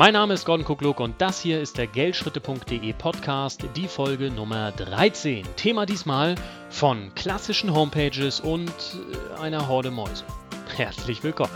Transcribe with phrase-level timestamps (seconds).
[0.00, 4.72] Mein Name ist Gordon Kukluk und das hier ist der Geldschritte.de Podcast, die Folge Nummer
[4.72, 5.44] 13.
[5.56, 6.36] Thema diesmal
[6.70, 10.24] von klassischen Homepages und äh, einer Horde Mäuse.
[10.74, 11.52] Herzlich willkommen.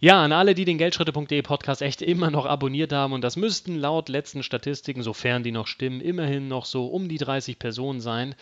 [0.00, 3.74] Ja, an alle, die den Geldschritte.de Podcast echt immer noch abonniert haben, und das müssten
[3.74, 8.36] laut letzten Statistiken, sofern die noch stimmen, immerhin noch so um die 30 Personen sein.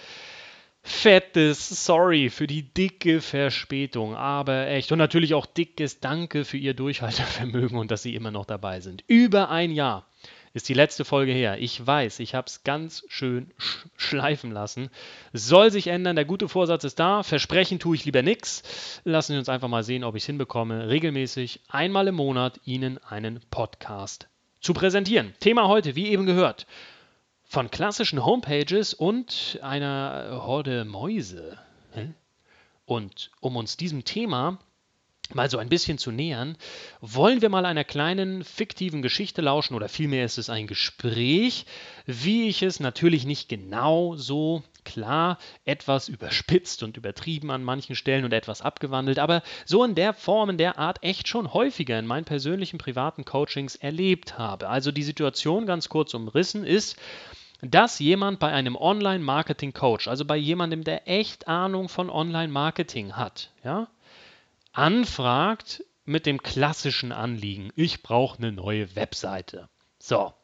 [0.83, 4.93] Fettes Sorry für die dicke Verspätung, aber echt.
[4.93, 9.03] Und natürlich auch dickes Danke für Ihr Durchhaltevermögen und dass Sie immer noch dabei sind.
[9.07, 10.07] Über ein Jahr
[10.57, 11.59] ist die letzte Folge her.
[11.61, 14.89] Ich weiß, ich habe es ganz schön sch schleifen lassen.
[15.35, 16.17] Soll sich ändern.
[16.17, 17.23] Der gute Vorsatz ist da.
[17.23, 18.63] Versprechen tue ich lieber nichts.
[19.05, 22.97] Lassen Sie uns einfach mal sehen, ob ich es hinbekomme, regelmäßig einmal im Monat Ihnen
[23.05, 24.29] einen Podcast
[24.63, 25.35] zu präsentieren.
[25.41, 26.67] Thema heute, wie eben gehört,
[27.45, 31.59] von klassischen Homepages und einer Horde Mäuse.
[32.87, 34.59] Und um uns diesem Thema
[35.35, 36.57] mal so ein bisschen zu nähern,
[37.01, 41.67] wollen wir mal einer kleinen fiktiven Geschichte lauschen oder vielmehr ist es ein Gespräch,
[42.07, 48.25] wie ich es natürlich nicht genau so klar, etwas überspitzt und übertrieben an manchen Stellen
[48.25, 52.07] und etwas abgewandelt, aber so in der Form, in der Art echt schon häufiger in
[52.07, 54.69] meinen persönlichen privaten Coachings erlebt habe.
[54.69, 56.97] Also die Situation ganz kurz umrissen ist,
[57.63, 63.89] dass jemand bei einem Online-Marketing-Coach, also bei jemandem, der echt Ahnung von Online-Marketing hat, ja,
[64.77, 69.69] anfragt mit dem klassischen Anliegen, ich brauche eine neue Webseite.
[69.99, 70.35] So,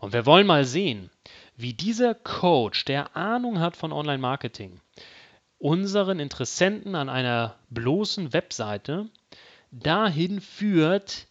[0.00, 1.10] und wir wollen mal sehen,
[1.56, 4.80] wie dieser Coach, der Ahnung hat von Online-Marketing,
[5.58, 9.08] unseren Interessenten an einer bloßen Webseite
[9.70, 11.28] dahin führt,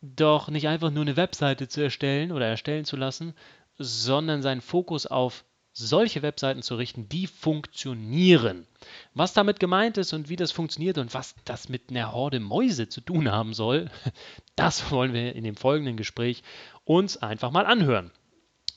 [0.00, 3.34] doch nicht einfach nur eine Webseite zu erstellen oder erstellen zu lassen,
[3.78, 8.66] sondern seinen Fokus auf solche Webseiten zu richten, die funktionieren.
[9.14, 12.88] Was damit gemeint ist und wie das funktioniert und was das mit einer Horde Mäuse
[12.88, 13.90] zu tun haben soll,
[14.56, 16.42] das wollen wir in dem folgenden Gespräch
[16.84, 18.10] uns einfach mal anhören.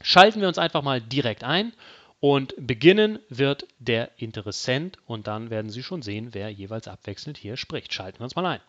[0.01, 1.73] Schalten wir uns einfach mal direkt ein
[2.19, 7.57] und beginnen wird der Interessent und dann werden Sie schon sehen, wer jeweils abwechselnd hier
[7.57, 7.93] spricht.
[7.93, 8.61] Schalten wir uns mal ein.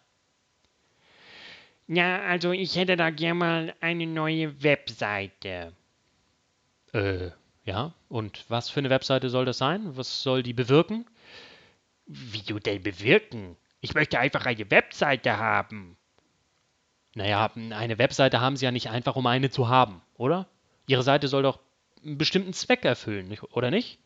[1.89, 5.73] Ja, also ich hätte da gerne mal eine neue Webseite.
[6.93, 7.31] Äh,
[7.67, 9.97] ja, und was für eine Webseite soll das sein?
[9.97, 11.05] Was soll die bewirken?
[12.07, 13.57] Wie du denn bewirken?
[13.81, 15.97] Ich möchte einfach eine Webseite haben.
[17.15, 20.47] Naja, eine Webseite haben sie ja nicht einfach, um eine zu haben, oder?
[20.87, 21.59] Ihre Seite soll doch
[22.05, 23.99] einen bestimmten Zweck erfüllen, oder nicht?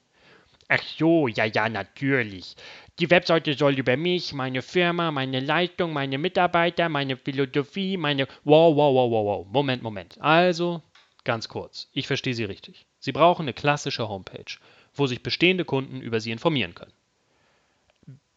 [0.69, 2.55] Ach so, ja, ja, natürlich.
[2.99, 8.27] Die Webseite soll über mich, meine Firma, meine Leistung, meine Mitarbeiter, meine Philosophie, meine.
[8.45, 9.47] Wow, wow, wow, wow, wow.
[9.51, 10.17] Moment, Moment.
[10.21, 10.81] Also,
[11.25, 11.89] ganz kurz.
[11.93, 12.87] Ich verstehe Sie richtig.
[12.99, 14.59] Sie brauchen eine klassische Homepage,
[14.95, 16.93] wo sich bestehende Kunden über Sie informieren können.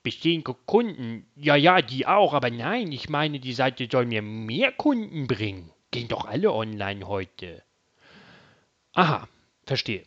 [0.04, 1.26] Bestehende Kunden?
[1.36, 5.72] Ja, ja, die auch, aber nein, ich meine, die Seite soll mir mehr Kunden bringen.
[5.92, 7.64] Gehen doch alle online heute.
[8.94, 9.28] Aha,
[9.66, 10.04] verstehe.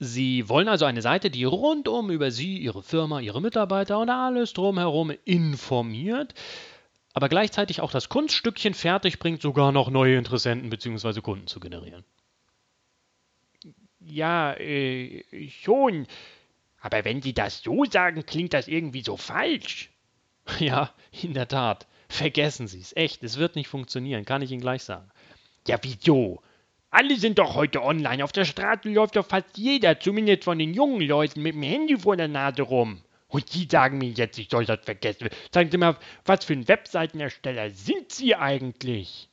[0.00, 4.52] Sie wollen also eine Seite, die rundum über Sie, Ihre Firma, Ihre Mitarbeiter und alles
[4.52, 6.34] drumherum informiert,
[7.12, 11.20] aber gleichzeitig auch das Kunststückchen fertig bringt, sogar noch neue Interessenten bzw.
[11.20, 12.04] Kunden zu generieren.
[14.00, 16.06] Ja, äh, schon.
[16.80, 19.90] Aber wenn Sie das so sagen, klingt das irgendwie so falsch.
[20.60, 21.86] Ja, in der Tat.
[22.08, 22.96] Vergessen Sie es.
[22.96, 25.10] Echt, es wird nicht funktionieren, kann ich Ihnen gleich sagen.
[25.66, 26.40] Ja, wieso?
[26.90, 28.24] Alle sind doch heute online.
[28.24, 31.98] Auf der Straße läuft doch fast jeder, zumindest von den jungen Leuten, mit dem Handy
[31.98, 33.02] vor der Nase rum.
[33.28, 35.28] Und die sagen mir jetzt, ich soll das vergessen.
[35.52, 39.28] Sagen Sie mal, was für ein Webseitenersteller sind Sie eigentlich?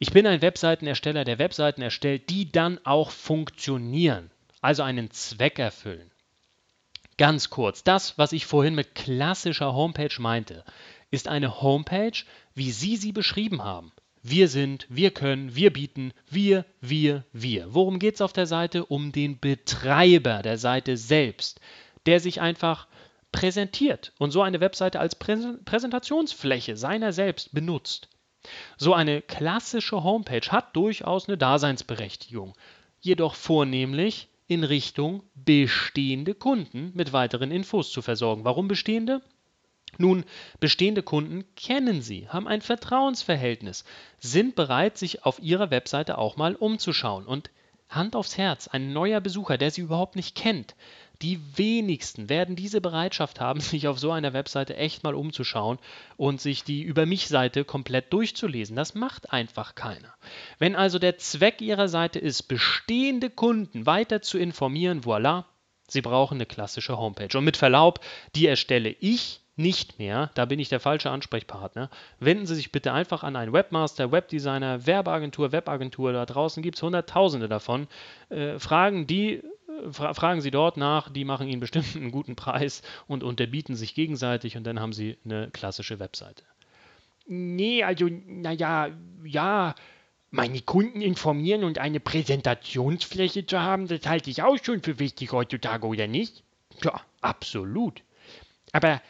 [0.00, 4.30] Ich bin ein Webseitenersteller, der Webseiten erstellt, die dann auch funktionieren,
[4.60, 6.10] also einen Zweck erfüllen.
[7.16, 10.64] Ganz kurz, das, was ich vorhin mit klassischer Homepage meinte,
[11.10, 12.12] ist eine Homepage,
[12.54, 13.92] wie Sie sie beschrieben haben.
[14.22, 17.74] Wir sind, wir können, wir bieten, wir, wir, wir.
[17.74, 18.84] Worum geht es auf der Seite?
[18.84, 21.60] Um den Betreiber der Seite selbst,
[22.08, 22.86] der sich einfach
[23.32, 28.08] präsentiert und so eine Webseite als Präsentationsfläche seiner selbst benutzt.
[28.78, 32.54] So eine klassische Homepage hat durchaus eine Daseinsberechtigung,
[32.98, 38.46] jedoch vornehmlich in Richtung bestehende Kunden mit weiteren Infos zu versorgen.
[38.46, 39.20] Warum bestehende?
[39.98, 40.24] Nun,
[40.60, 43.84] bestehende Kunden kennen Sie, haben ein Vertrauensverhältnis,
[44.18, 47.26] sind bereit, sich auf Ihrer Webseite auch mal umzuschauen.
[47.26, 47.50] Und
[47.88, 50.74] Hand aufs Herz, ein neuer Besucher, der Sie überhaupt nicht kennt,
[51.20, 55.78] Die wenigsten werden diese Bereitschaft haben, sich auf so einer Webseite echt mal umzuschauen
[56.16, 58.76] und sich die Über mich-Seite komplett durchzulesen.
[58.76, 60.14] Das macht einfach keiner.
[60.58, 65.44] Wenn also der Zweck Ihrer Seite ist, bestehende Kunden weiter zu informieren, voilà,
[65.88, 67.36] Sie brauchen eine klassische Homepage.
[67.36, 68.00] Und mit Verlaub,
[68.36, 71.90] die erstelle ich nicht mehr, da bin ich der falsche Ansprechpartner.
[72.20, 76.12] Wenden Sie sich bitte einfach an einen Webmaster, Webdesigner, Werbeagentur, Webagentur.
[76.12, 77.88] Da draußen gibt es Hunderttausende davon.
[78.30, 79.42] Äh, fragen die
[79.90, 83.94] fra fragen Sie dort nach, die machen Ihnen bestimmt einen guten Preis und unterbieten sich
[83.94, 86.44] gegenseitig und dann haben Sie eine klassische Webseite.
[87.26, 88.88] Nee, also, naja,
[89.24, 89.74] ja,
[90.30, 95.32] meine Kunden informieren und eine Präsentationsfläche zu haben, das halte ich auch schon für wichtig
[95.32, 96.42] heutzutage, oder nicht?
[96.82, 98.02] Ja, absolut.
[98.72, 99.00] Aber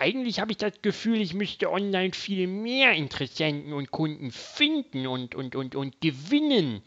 [0.00, 5.34] eigentlich habe ich das Gefühl, ich müsste online viel mehr Interessenten und Kunden finden und,
[5.34, 6.82] und, und, und gewinnen.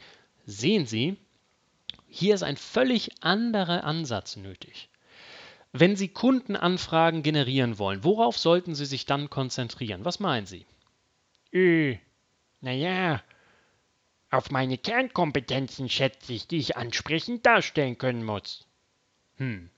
[0.45, 1.17] Sehen Sie,
[2.07, 4.89] hier ist ein völlig anderer Ansatz nötig.
[5.71, 10.05] Wenn Sie Kundenanfragen generieren wollen, worauf sollten Sie sich dann konzentrieren?
[10.05, 10.65] Was meinen Sie?
[11.51, 11.97] Äh,
[12.61, 13.23] naja,
[14.31, 18.67] auf meine Kernkompetenzen schätze ich, die ich ansprechend darstellen können muss.
[19.37, 19.69] Hm.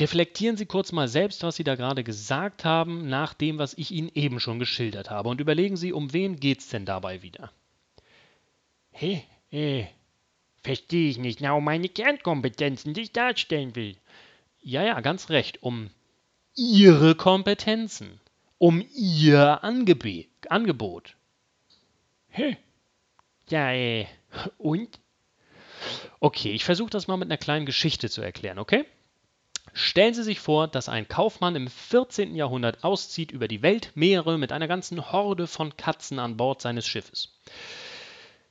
[0.00, 3.90] Reflektieren Sie kurz mal selbst, was Sie da gerade gesagt haben, nach dem, was ich
[3.90, 7.50] Ihnen eben schon geschildert habe, und überlegen Sie, um wen geht's denn dabei wieder?
[8.92, 9.22] Hä?
[9.50, 9.86] Hey, äh,
[10.62, 11.40] Verstehe ich nicht.
[11.40, 13.96] Na, um meine Kernkompetenzen, die ich darstellen will.
[14.60, 15.62] Ja, ja, ganz recht.
[15.62, 15.90] Um
[16.56, 18.20] Ihre Kompetenzen.
[18.58, 21.16] Um Ihr Angebe Angebot.
[22.28, 22.56] Hä?
[23.48, 24.06] Ja, äh,
[24.58, 24.98] und?
[26.20, 28.84] Okay, ich versuche das mal mit einer kleinen Geschichte zu erklären, okay?
[29.72, 32.34] Stellen Sie sich vor, dass ein Kaufmann im 14.
[32.34, 37.38] Jahrhundert auszieht über die Weltmeere mit einer ganzen Horde von Katzen an Bord seines Schiffes.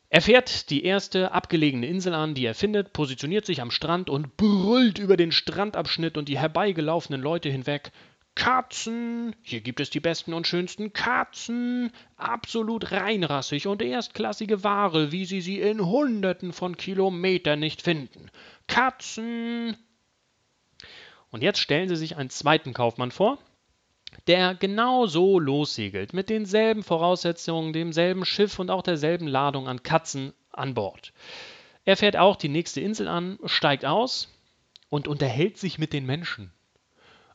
[0.10, 4.38] Er fährt die erste abgelegene Insel an, die er findet, positioniert sich am Strand und
[4.38, 7.92] brüllt über den Strandabschnitt und die herbeigelaufenen Leute hinweg.
[8.34, 9.36] Katzen!
[9.42, 11.92] Hier gibt es die besten und schönsten Katzen!
[12.16, 18.30] Absolut reinrassig und erstklassige Ware, wie Sie sie in Hunderten von Kilometern nicht finden.
[18.68, 19.76] Katzen!
[21.32, 23.38] Und jetzt stellen Sie sich einen zweiten Kaufmann vor,
[24.28, 30.34] der genau so lossegelt, mit denselben Voraussetzungen, demselben Schiff und auch derselben Ladung an Katzen
[30.52, 31.14] an Bord.
[31.86, 34.34] Er fährt auch die nächste Insel an, steigt aus
[34.90, 36.52] und unterhält sich mit den Menschen.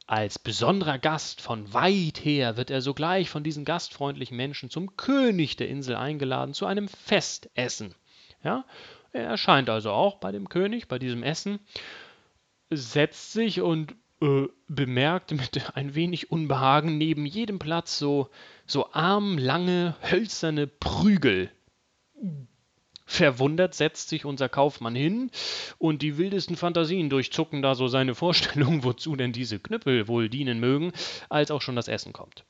[0.06, 5.56] Als besonderer Gast von weit her wird er sogleich von diesen gastfreundlichen Menschen zum König
[5.56, 7.94] der Insel eingeladen zu einem Festessen.
[8.42, 8.64] Ja,
[9.12, 11.60] er erscheint also auch bei dem König, bei diesem Essen,
[12.76, 18.30] setzt sich und äh, bemerkt mit ein wenig Unbehagen neben jedem Platz so,
[18.66, 21.50] so armlange, hölzerne Prügel.
[23.04, 25.30] Verwundert setzt sich unser Kaufmann hin
[25.78, 30.60] und die wildesten Fantasien durchzucken da so seine Vorstellung, wozu denn diese Knüppel wohl dienen
[30.60, 30.92] mögen,
[31.28, 32.44] als auch schon das Essen kommt.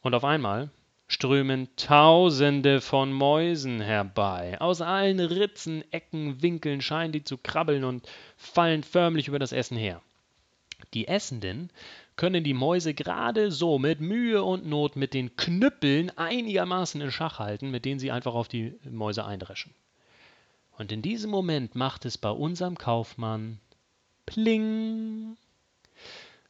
[0.00, 0.70] Und auf einmal
[1.12, 4.58] strömen Tausende von Mäusen herbei.
[4.60, 9.76] Aus allen Ritzen, Ecken, Winkeln scheinen die zu krabbeln und fallen förmlich über das Essen
[9.76, 10.00] her.
[10.94, 11.70] Die Essenden
[12.16, 17.38] können die Mäuse gerade so mit Mühe und Not mit den Knüppeln einigermaßen in Schach
[17.38, 19.74] halten, mit denen sie einfach auf die Mäuse eindreschen.
[20.78, 23.60] Und in diesem Moment macht es bei unserem Kaufmann
[24.24, 25.36] Pling.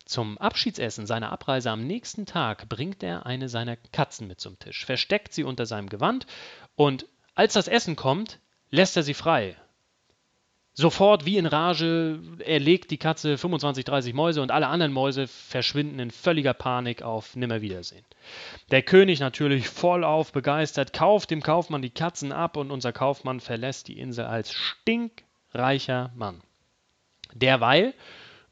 [0.04, 4.84] Zum Abschiedsessen seiner Abreise am nächsten Tag bringt er eine seiner Katzen mit zum Tisch,
[4.84, 6.26] versteckt sie unter seinem Gewand
[6.74, 8.40] und als das Essen kommt,
[8.70, 9.56] lässt er sie frei
[10.74, 15.98] Sofort wie in Rage erlegt die Katze 25, 30 Mäuse und alle anderen Mäuse verschwinden
[15.98, 18.06] in völliger Panik auf Nimmerwiedersehen.
[18.70, 23.88] Der König natürlich vollauf begeistert, kauft dem Kaufmann die Katzen ab und unser Kaufmann verlässt
[23.88, 26.40] die Insel als stinkreicher Mann.
[27.34, 27.92] Derweil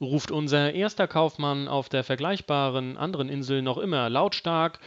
[0.00, 4.80] ruft unser erster Kaufmann auf der vergleichbaren anderen Insel noch immer lautstark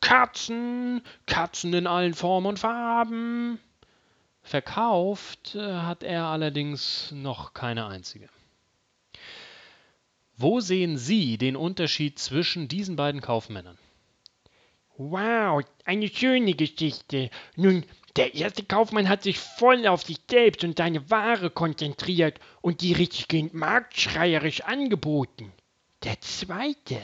[0.00, 3.58] Katzen, Katzen in allen Formen und Farben.
[4.42, 8.28] Verkauft äh, hat er allerdings noch keine einzige.
[10.36, 13.78] Wo sehen Sie den Unterschied zwischen diesen beiden Kaufmännern?
[14.96, 17.30] Wow, eine schöne Geschichte.
[17.56, 17.84] Nun,
[18.16, 22.92] der erste Kaufmann hat sich voll auf sich selbst und seine Ware konzentriert und die
[22.92, 25.52] richtig marktschreierisch angeboten.
[26.04, 27.00] Der zweite,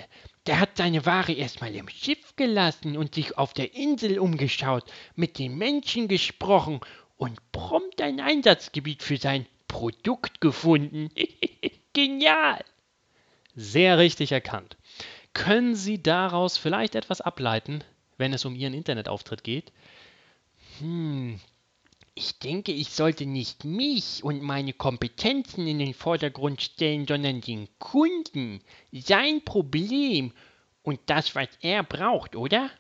[0.47, 4.85] der hat seine Ware erstmal im Schiff gelassen und sich auf der Insel umgeschaut,
[5.17, 6.81] mit den Menschen gesprochen
[7.17, 11.11] und prompt ein Einsatzgebiet für sein Produkt gefunden.
[11.93, 12.65] Genial!
[13.57, 14.77] Sehr richtig erkannt.
[15.33, 17.83] Können Sie daraus vielleicht etwas ableiten,
[18.17, 19.73] wenn es um Ihren Internetauftritt geht?
[20.81, 21.39] Hm,
[22.15, 27.69] Ich denke, ich sollte nicht mich und meine Kompetenzen in den Vordergrund stellen, sondern den
[27.79, 30.33] Kunden, sein Problem
[30.83, 32.71] und das, was er braucht, oder?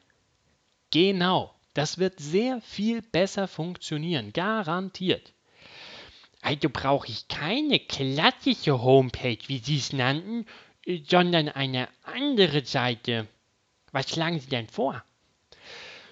[0.93, 5.33] Genau, das wird sehr viel besser funktionieren, garantiert.
[6.43, 10.47] Also brauche ich keine klassische Homepage, wie Sie es nannten,
[11.09, 13.27] sondern eine andere Seite.
[13.93, 15.03] Was schlagen Sie denn vor?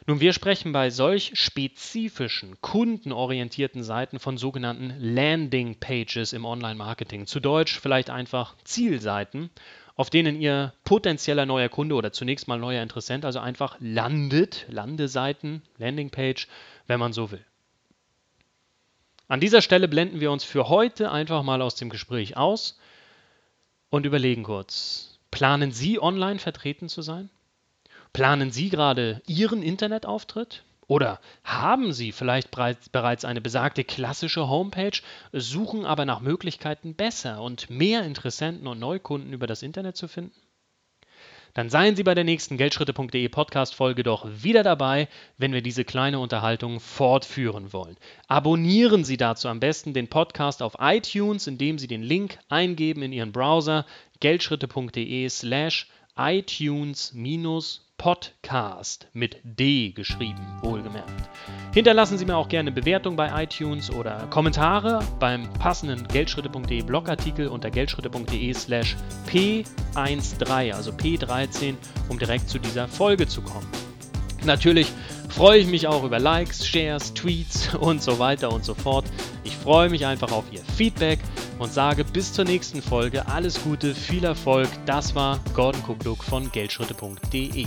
[0.08, 7.26] Nun, wir sprechen bei solch spezifischen, kundenorientierten Seiten von sogenannten Landing Pages im Online-Marketing.
[7.26, 9.50] Zu Deutsch vielleicht einfach Zielseiten,
[9.96, 15.60] auf denen Ihr potenzieller neuer Kunde oder zunächst mal neuer Interessent also einfach landet, Landeseiten,
[15.76, 16.48] Landing Page,
[16.86, 17.44] wenn man so will.
[19.28, 22.80] An dieser Stelle blenden wir uns für heute einfach mal aus dem Gespräch aus
[23.90, 25.18] und überlegen kurz.
[25.30, 27.28] Planen Sie online vertreten zu sein?
[28.12, 30.64] Planen Sie gerade Ihren Internetauftritt?
[30.86, 34.98] Oder haben Sie vielleicht bereits eine besagte klassische Homepage,
[35.32, 40.34] suchen aber nach Möglichkeiten besser und mehr Interessenten und Neukunden über das Internet zu finden?
[41.54, 46.20] Dann seien Sie bei der nächsten Geldschritte.de Podcast-Folge doch wieder dabei, wenn wir diese kleine
[46.20, 47.96] Unterhaltung fortführen wollen.
[48.26, 53.12] Abonnieren Sie dazu am besten den Podcast auf iTunes, indem Sie den Link eingeben in
[53.12, 53.86] Ihren Browser
[54.20, 55.88] geldschritte.de slash
[56.18, 57.14] iTunes
[57.96, 61.28] Podcast mit D geschrieben, wohlgemerkt.
[61.72, 67.70] Hinterlassen Sie mir auch gerne Bewertung bei iTunes oder Kommentare beim passenden Geldschritte.de Blogartikel unter
[67.70, 68.96] geldschritte.de slash
[69.28, 71.74] P13, also P13,
[72.08, 73.68] um direkt zu dieser Folge zu kommen.
[74.44, 74.92] Natürlich
[75.28, 79.04] freue ich mich auch über Likes, Shares, Tweets und so weiter und so fort.
[79.44, 81.20] Ich freue mich einfach auf Ihr Feedback
[81.58, 84.68] und sage bis zur nächsten Folge alles Gute, viel Erfolg.
[84.86, 87.66] Das war Gordon Kukluk von Geldschritte.de.